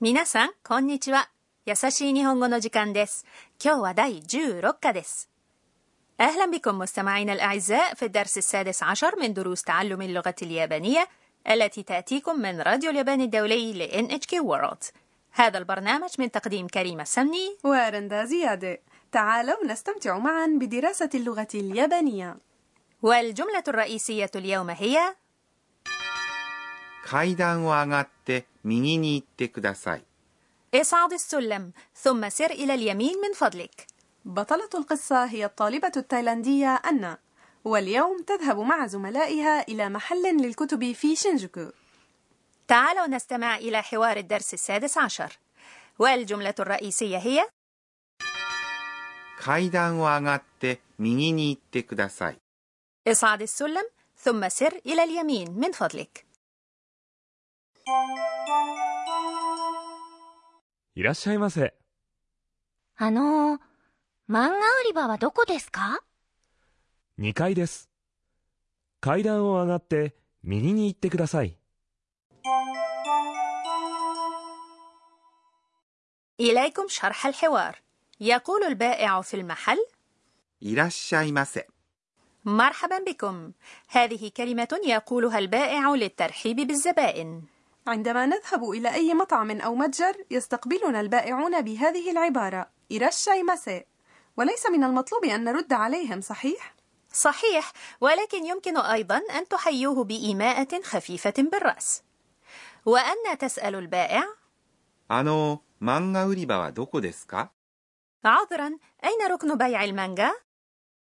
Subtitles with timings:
[0.00, 1.28] 皆さん、こんにちは。
[1.66, 3.26] 優しい日本語の時間です。
[3.62, 5.28] 今日は第16課です。
[6.20, 11.08] أهلا بكم مستمعينا الأعزاء في الدرس السادس عشر من دروس تعلم اللغة اليابانية
[11.50, 14.92] التي تأتيكم من راديو اليابان الدولي ل NHK World.
[15.32, 18.78] هذا البرنامج من تقديم كريمة سمني ورندا زيادة
[19.12, 22.36] تعالوا نستمتع معا بدراسة اللغة اليابانية
[23.02, 25.14] والجملة الرئيسية اليوم هي
[27.06, 30.04] 階段を上がって 右に行ってください。
[30.74, 33.86] اصعد السلم ثم سر إلى اليمين من فضلك.
[34.24, 37.18] بطلة القصة هي الطالبة التايلاندية أنا
[37.64, 41.66] واليوم تذهب مع زملائها إلى محل للكتب في شينجوكو
[42.68, 45.38] تعالوا نستمع إلى حوار الدرس السادس عشر
[45.98, 47.46] والجملة الرئيسية هي
[49.40, 52.36] 階段を上がって右に行ってください。
[53.08, 53.84] اصعد السلم
[54.18, 56.26] ثم سر إلى اليمين من فضلك
[60.94, 61.74] いらっしゃいませ。
[62.96, 63.58] あのー、
[64.28, 64.50] 漫画売
[64.88, 66.02] り場はどこですか
[67.18, 67.88] 2階です。
[69.00, 71.56] 階段を上がって右に行ってください。
[76.40, 77.82] إليكم شرح الحوار
[78.20, 79.78] يقول البائع في المحل
[80.60, 81.66] いらっしゃいませ。
[82.44, 83.52] مرحبا بكم
[83.88, 87.42] هذه كلمة يقولها البائع للترحيب بالزبائن
[87.86, 93.84] عندما نذهب إلى أي مطعم أو متجر يستقبلنا البائعون بهذه العبارة إيراشاي ماسي
[94.36, 96.74] وليس من المطلوب أن نرد عليهم صحيح؟
[97.12, 102.02] صحيح ولكن يمكن أيضا أن تحيوه بإيماءة خفيفة بالرأس
[102.86, 104.24] وأن تسأل البائع
[105.12, 107.50] あの、漫画売り場はどこですか
[108.22, 108.66] عذرا
[109.04, 110.32] أين ركن بيع المانجا؟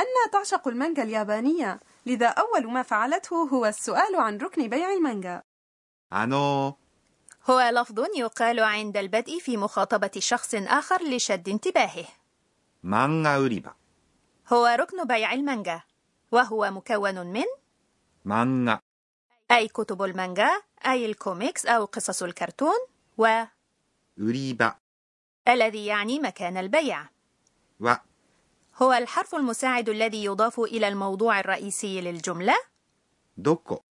[0.00, 5.42] أنا تعشق المانجا اليابانية لذا أول ما فعلته هو السؤال عن ركن بيع المانجا
[6.12, 6.76] あの、
[7.50, 12.06] هو لفظ يقال عند البدء في مخاطبة شخص آخر لشد انتباهه
[12.84, 13.74] 漫画売り場、
[14.52, 15.82] هو ركن بيع المانجا
[16.32, 17.44] وهو مكون من
[18.26, 18.80] 漫画、
[19.50, 20.50] أي كتب المانجا
[20.86, 22.78] أي الكوميكس أو قصص الكرتون
[23.18, 23.44] و
[24.18, 24.74] 売り場
[25.48, 27.04] الذي يعني مكان البيع
[27.82, 27.98] は
[28.76, 32.54] هو الحرف المساعد الذي يضاف إلى الموضوع الرئيسي للجملة
[33.38, 33.82] どこ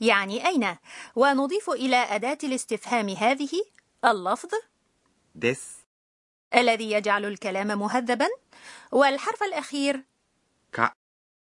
[0.00, 0.76] يعني أين؟
[1.16, 3.50] ونضيف إلى أداة الاستفهام هذه
[4.04, 4.50] اللفظ
[5.34, 5.84] です
[6.54, 8.28] الذي يجعل الكلام مهذبا
[8.92, 10.04] والحرف الأخير
[10.72, 10.92] か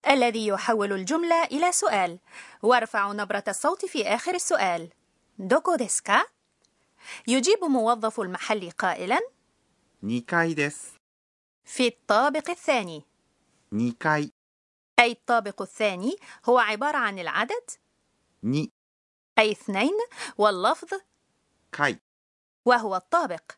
[0.07, 2.19] الذي يحول الجملة إلى سؤال.
[2.61, 4.89] وارفع نبرة الصوت في آخر السؤال.
[5.39, 6.25] どこですか
[7.27, 9.19] يجيب موظف المحل قائلا
[10.03, 10.77] にかいです
[11.65, 13.03] في الطابق الثاني.
[13.71, 14.31] にかい
[14.99, 16.15] أي الطابق الثاني
[16.45, 17.69] هو عبارة عن العدد؟
[18.47, 18.71] に.
[19.39, 19.97] أي اثنين
[20.37, 20.89] واللفظ
[21.71, 21.99] かい.
[22.65, 23.51] وهو الطابق.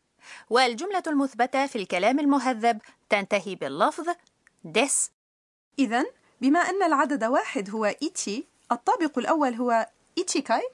[0.50, 4.10] والجملة المثبتة في الكلام المهذب تنتهي باللفظ
[4.64, 5.12] です
[5.80, 6.06] إذا
[6.42, 10.70] بما أن العدد واحد هو いち الطابق الأول هو いちかい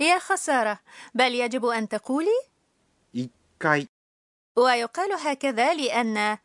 [0.00, 0.80] يا خسارة
[1.14, 2.40] بل يجب أن تقولي
[3.14, 3.88] إيكاي.
[4.56, 6.38] ويقال هكذا لأن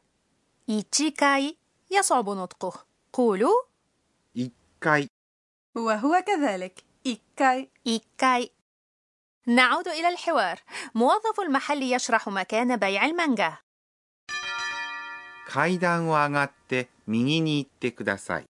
[0.70, 1.58] いちかい
[1.92, 2.86] يصعب نطقه.
[3.14, 3.62] قولوا
[4.38, 5.10] إيكاي.
[5.76, 6.84] وهو كذلك.
[7.07, 8.51] إيكاي إيكاي
[9.47, 10.61] نعود إلى الحوار
[10.95, 13.59] موظف المحل يشرح مكان بيع المانجا
[15.49, 18.45] 階段を上がって右に行ってください。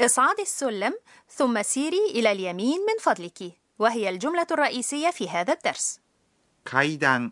[0.00, 0.94] اصعدي السلم
[1.28, 6.00] ثم سيري إلى اليمين من فضلك وهي الجملة الرئيسية في هذا الدرس
[6.64, 7.30] 階段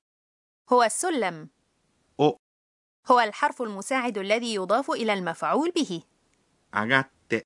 [0.72, 1.48] هو السلم
[2.22, 2.36] を
[3.06, 6.02] هو الحرف المساعد الذي يضاف إلى المفعول به
[6.74, 7.42] 上がって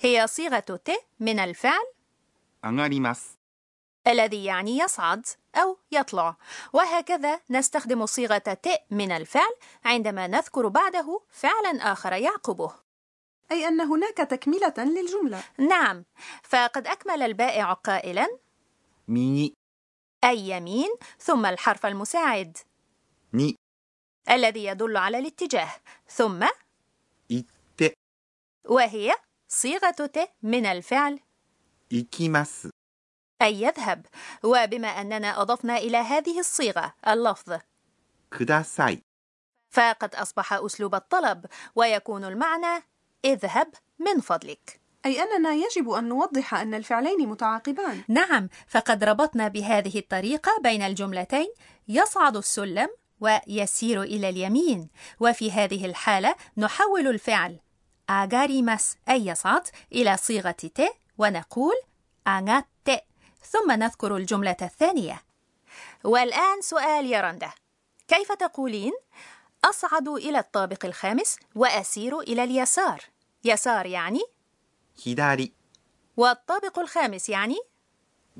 [0.00, 1.84] هي صيغة ت من الفعل
[2.62, 3.38] 上がります。
[4.06, 6.36] الذي يعني يصعد أو يطلع
[6.72, 9.54] وهكذا نستخدم صيغة ت من الفعل
[9.84, 12.72] عندما نذكر بعده فعلا آخر يعقبه
[13.50, 16.04] أي أن هناك تكملة للجملة نعم
[16.42, 18.26] فقد أكمل البائع قائلا
[19.08, 19.52] 右
[20.24, 22.58] أي يمين ثم الحرف المساعد
[23.36, 23.54] に
[24.30, 25.70] الذي يدل على الاتجاه
[26.08, 26.46] ثم
[27.32, 27.46] 行っ
[27.76, 27.94] て、
[28.64, 29.14] وهي
[29.48, 31.20] صيغة ت من الفعل
[31.93, 32.69] ikimasu
[33.41, 34.05] أي يذهب.
[34.43, 37.57] وبما أننا أضفنا إلى هذه الصيغة اللفظ.
[38.39, 39.01] كداساي.
[39.69, 41.45] فقد أصبح أسلوب الطلب
[41.75, 42.83] ويكون المعنى
[43.25, 44.79] اذهب من فضلك.
[45.05, 48.03] أي أننا يجب أن نوضح أن الفعلين متعاقبان.
[48.07, 51.47] نعم فقد ربطنا بهذه الطريقة بين الجملتين
[51.87, 52.87] يصعد السلم
[53.19, 54.89] ويسير إلى اليمين.
[55.19, 57.59] وفي هذه الحالة نحول الفعل
[58.09, 61.75] أغاريماس أي يصعد إلى صيغة ت ونقول
[62.27, 62.67] أغات
[63.45, 65.23] ثم نذكر الجملة الثانية.
[66.03, 67.51] والآن سؤال يا رندا.
[68.07, 68.91] كيف تقولين
[69.65, 73.01] أصعد إلى الطابق الخامس وأسير إلى اليسار؟
[73.43, 74.21] يسار يعني؟
[74.97, 75.49] 左
[76.17, 77.57] والطابق الخامس يعني؟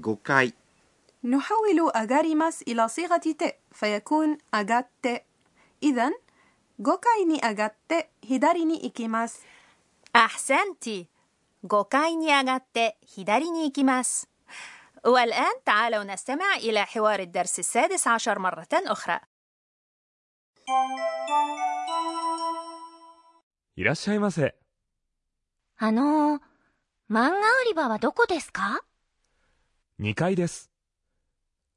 [0.05, 0.51] 5階
[1.23, 5.05] نحول أغاريماس إلى صيغة ت فيكون أغات
[5.83, 6.11] إذا
[6.87, 7.77] غوكاي ني أغات
[8.23, 9.37] هيداري ني إيكيماس
[10.15, 11.07] أحسنتي.
[11.64, 14.28] 5階に上がって左に行きます
[15.04, 19.20] والآن تعالوا نستمع إلى حوار الدرس السادس عشر مرة أخرى
[23.76, 24.56] いらっしゃいませ。
[25.76, 26.40] あのー、
[27.08, 28.82] 漫画売り場はどこですか
[30.00, 30.70] 2階です。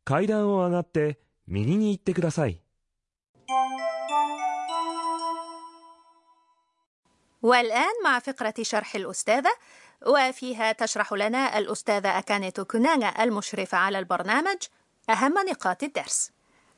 [0.04, 2.62] 階段を上がって右に行ってください。
[7.46, 9.52] والآن مع فقرة شرح الأستاذة
[10.06, 14.58] وفيها تشرح لنا الأستاذة أكاني توكوناغا المشرفة على البرنامج
[15.10, 16.32] أهم نقاط الدرس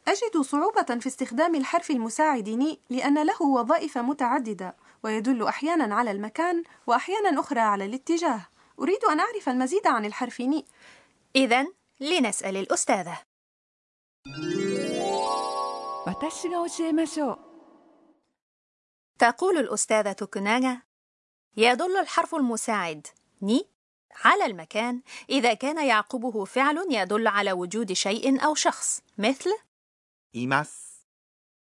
[0.08, 6.64] أجد صعوبة في استخدام الحرف المساعد ني لأن له وظائف متعددة ويدل أحيانا على المكان
[6.88, 8.48] وأحيانا أخرى على الاتجاه
[8.80, 10.66] أريد أن أعرف المزيد عن الحرف ني
[11.36, 11.66] إذا
[12.00, 13.18] لنسأل الأستاذة
[16.06, 17.47] 私が教えましょう
[19.20, 20.82] تقول الأستاذة توكوناغا
[21.58, 23.08] يدل الحرف المساعد
[23.42, 23.68] ني
[24.24, 29.50] على المكان إذا كان يعقبه فعل يدل على وجود شيء أو شخص مثل
[30.36, 31.06] います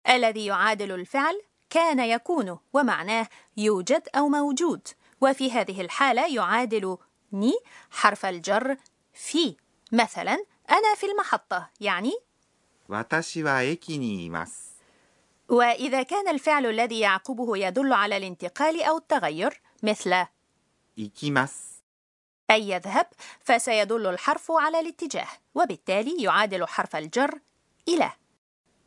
[0.10, 4.88] الذي يعادل الفعل كان يكون ومعناه يوجد أو موجود
[5.22, 6.98] وفي هذه الحالة يعادل
[7.34, 7.54] ني
[7.92, 8.78] حرف الجر
[9.14, 9.56] في
[9.92, 12.14] مثلا أنا في المحطة يعني
[12.90, 14.71] 私は駅にいます
[15.50, 20.26] وإذا كان الفعل الذي يعقبه يدل على الانتقال أو التغير مثل
[20.98, 21.84] 行きます
[22.52, 23.08] أي يذهب
[23.44, 27.40] فسيدل الحرف على الاتجاه وبالتالي يعادل حرف الجر
[27.88, 28.12] إلى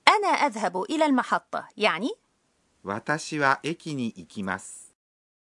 [0.08, 2.11] أنا أذهب إلى المحطة يعني
[2.82, 4.94] 私は駅に行きます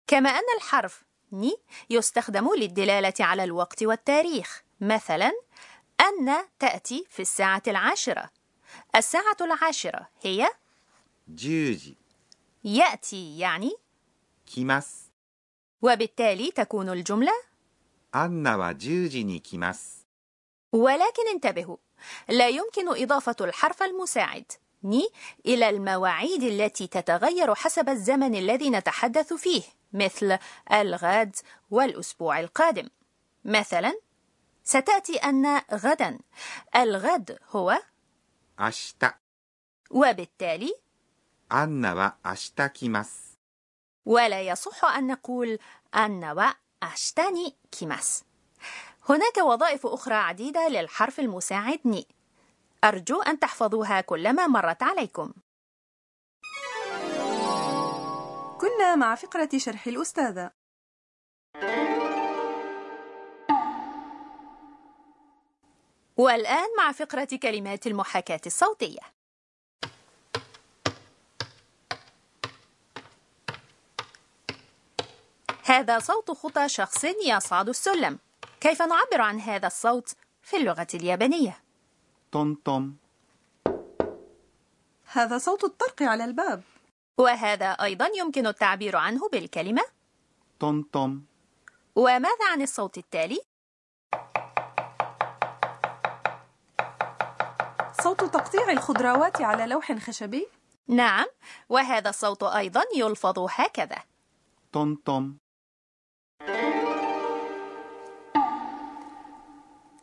[0.07, 1.57] كما أن الحرف ني
[1.89, 5.31] يستخدم للدلالة على الوقت والتاريخ مثلا
[6.01, 8.29] أن تأتي في الساعة العاشرة
[8.95, 10.47] الساعة العاشرة هي
[11.35, 11.95] 10時
[12.63, 13.71] يأتي يعني
[14.47, 15.11] 来ます
[15.81, 17.31] وبالتالي تكون الجملة
[18.11, 20.05] アンナは10時に来ます
[20.71, 21.77] ولكن انتبهوا
[22.29, 24.51] لا يمكن إضافة الحرف المساعد
[24.83, 25.09] ني
[25.45, 29.63] إلى المواعيد التي تتغير حسب الزمن الذي نتحدث فيه
[29.93, 30.37] مثل
[30.71, 31.35] الغد
[31.71, 32.89] والأسبوع القادم
[33.45, 33.99] مثلا
[34.63, 36.19] ستأتي أن غدا
[36.75, 37.79] الغد هو
[38.59, 39.13] 明日
[39.91, 40.73] وبالتالي
[41.52, 43.30] أنا وأشتاكيماس
[44.06, 45.58] ولا يصح أن نقول
[45.94, 48.24] أنا وأشتاني كيماس
[49.08, 52.06] هناك وظائف أخرى عديدة للحرف المساعد ني
[52.84, 55.32] أرجو أن تحفظوها كلما مرت عليكم.
[58.60, 60.50] كنا مع فقرة شرح الأستاذة.
[66.16, 69.19] والآن مع فقرة كلمات المحاكاة الصوتية.
[75.70, 78.18] هذا صوت خطى شخص يصعد السلم
[78.60, 81.62] كيف نعبر عن هذا الصوت في اللغة اليابانية؟
[82.32, 82.94] طن طن
[85.12, 86.62] هذا صوت الطرق على الباب
[87.18, 89.82] وهذا أيضا يمكن التعبير عنه بالكلمة
[90.60, 91.20] طن طن
[91.94, 93.40] وماذا عن الصوت التالي؟
[98.02, 100.46] صوت تقطيع الخضروات على لوح خشبي؟
[100.88, 101.26] نعم،
[101.68, 104.02] وهذا الصوت أيضا يلفظ هكذا.
[104.72, 105.36] طن طن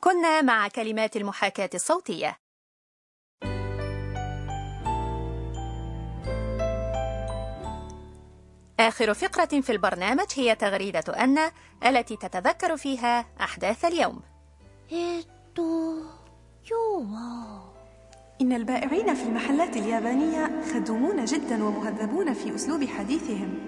[0.01, 2.37] كنا مع كلمات المحاكاة الصوتية.
[8.79, 11.37] آخر فقرة في البرنامج هي تغريدة أن
[11.85, 14.21] التي تتذكر فيها أحداث اليوم.
[18.41, 23.59] إن البائعين في المحلات اليابانية خدومون جدا ومهذبون في أسلوب حديثهم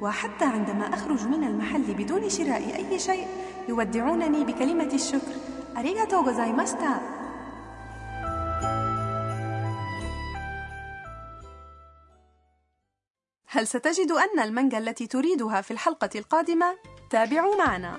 [0.00, 3.26] وحتى عندما أخرج من المحل بدون شراء أي شيء
[3.68, 5.32] يودعونني بكلمة الشكر
[5.76, 7.00] أريغاتو غوزايماشتا
[13.46, 16.76] هل ستجد أن المانجا التي تريدها في الحلقة القادمة؟
[17.10, 17.98] تابعوا معنا.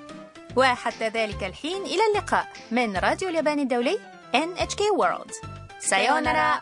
[0.57, 3.99] وحتى ذلك الحين إلى اللقاء من راديو اليابان الدولي
[4.33, 5.47] NHK World.
[5.79, 6.61] سايونارا